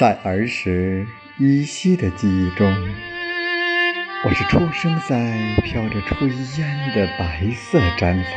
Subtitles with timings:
[0.00, 1.06] 在儿时
[1.36, 2.74] 依稀的记忆中，
[4.24, 5.14] 我是出生在
[5.62, 6.26] 飘着炊
[6.58, 8.32] 烟的白色毡房，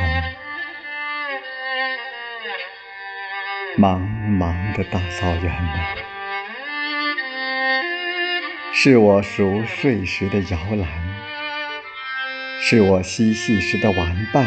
[3.80, 4.02] 茫
[4.38, 5.96] 茫的大草原呐，
[8.74, 10.86] 是我熟睡时的摇篮，
[12.60, 14.46] 是我嬉戏时的玩伴，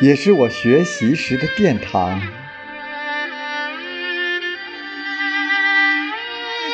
[0.00, 2.20] 也是我学习时的殿堂。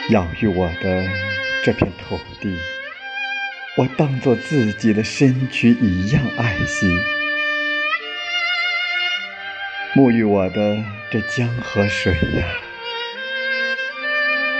[0.09, 1.09] 养育我的
[1.63, 2.53] 这片土地，
[3.77, 6.87] 我当作自己的身躯一样爱惜；
[9.95, 12.45] 沐浴我的这江河水呀，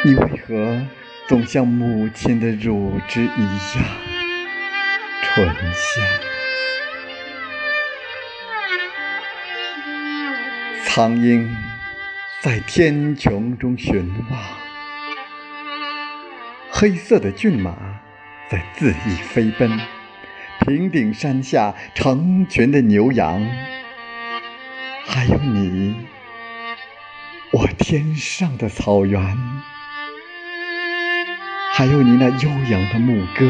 [0.05, 0.81] 你为何
[1.27, 3.85] 总像母亲的乳汁一样
[5.23, 6.05] 醇香？
[10.85, 11.53] 苍鹰
[12.41, 14.62] 在天穹中寻望。
[16.83, 17.77] 黑色的骏马
[18.51, 19.79] 在恣意飞奔，
[20.67, 23.41] 平顶山下成群的牛羊，
[25.07, 25.95] 还有你，
[27.53, 29.25] 我天上的草原，
[31.73, 33.47] 还有你那悠扬的牧歌，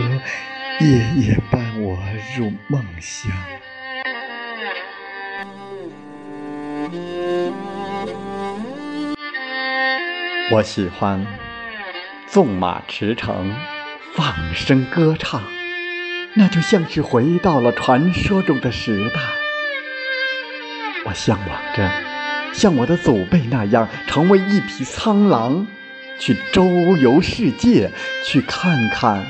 [0.81, 1.99] 夜夜伴我
[2.37, 3.33] 入梦乡。
[10.51, 11.27] 我喜欢。
[12.33, 13.53] 纵马驰骋，
[14.15, 15.43] 放声歌唱，
[16.33, 19.21] 那就像是回到了传说中的时代。
[21.05, 21.93] 我向往着
[22.55, 25.67] 像我的祖辈那样，成为一匹苍狼，
[26.19, 26.65] 去周
[26.97, 27.91] 游世界，
[28.25, 29.27] 去看看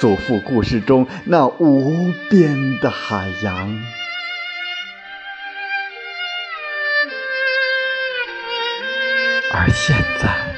[0.00, 3.80] 祖父故事中那无边的海洋。
[9.52, 10.49] 而现在。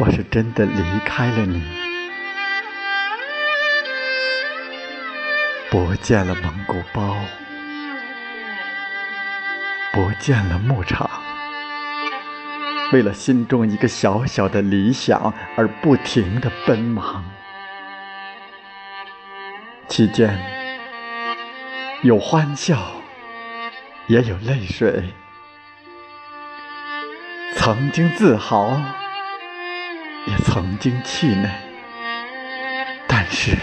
[0.00, 1.60] 我是真的离开了你，
[5.68, 7.16] 不见了蒙古包，
[9.92, 11.10] 不见了牧场，
[12.92, 17.24] 为了心中一个小小的理想而不停的奔忙，
[19.88, 20.38] 期间
[22.02, 22.78] 有欢笑，
[24.06, 25.12] 也有泪水，
[27.56, 28.80] 曾经自豪。
[30.26, 31.48] 也曾经气馁，
[33.06, 33.56] 但是，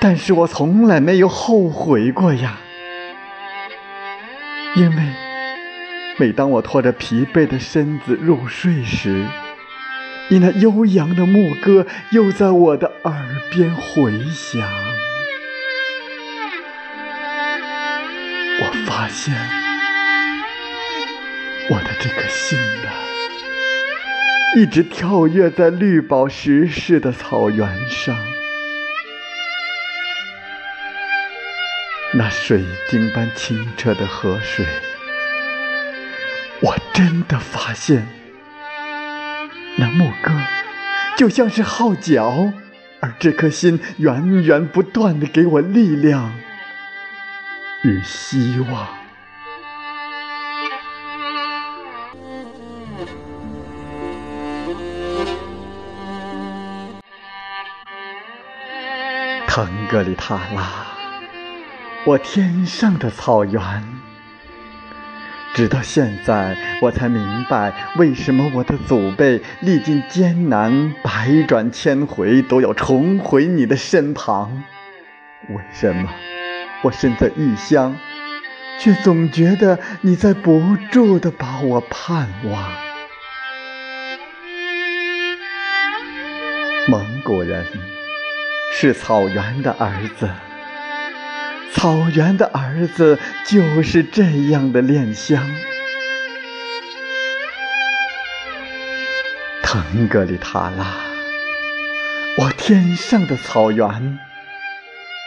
[0.00, 2.58] 但是我从来没有后悔过呀。
[4.76, 5.02] 因为，
[6.18, 9.24] 每当我拖着疲惫的身子入睡时，
[10.28, 13.14] 你那悠扬的牧歌又在我的耳
[13.50, 14.68] 边回响。
[18.60, 19.34] 我发现，
[21.70, 22.90] 我的这颗心呐。
[24.56, 28.16] 一直跳跃在绿宝石似的草原上，
[32.14, 34.64] 那水晶般清澈的河水，
[36.60, 38.08] 我真的发现，
[39.76, 40.32] 那牧歌
[41.16, 42.52] 就像是号角，
[43.00, 46.32] 而这颗心源源不断的给我力量
[47.84, 48.88] 与希望。
[59.58, 60.86] 腾格里塔拉，
[62.04, 63.60] 我天上的草原。
[65.52, 74.62] 直到现在，我才明白为什么我的祖辈历尽艰难，百转千回，都要重回你的身旁。
[75.48, 76.08] 为什么
[76.82, 77.96] 我身在异乡，
[78.78, 82.72] 却总觉得你在不住的把我盼望？
[86.86, 87.66] 蒙古人。
[88.70, 90.28] 是草原的儿子，
[91.72, 95.42] 草原的儿子就是这样的恋香。
[99.62, 100.86] 腾格里塔拉，
[102.38, 104.18] 我天上的草原，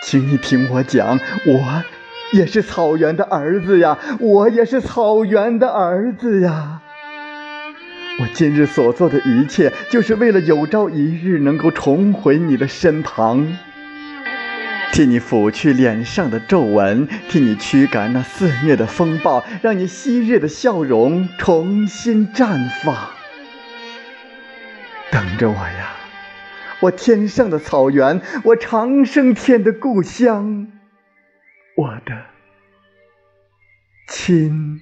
[0.04, 1.84] 请你听我讲，我
[2.32, 6.82] 也是草原的儿子呀，我也是草原的儿子呀。
[8.22, 13.58] 我今日所做的一切，就是为了有朝一日能够重回你的身旁，
[14.92, 23.10] 替你抚去脸上的皱纹，替你驱赶那肆虐的风暴，让你昔日的笑容重新绽放。
[25.10, 25.96] 等着我呀，
[26.80, 30.72] 我天上的草原，我长生天的故乡，
[31.76, 32.26] 我的
[34.08, 34.80] 亲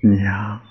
[0.00, 0.62] 娘。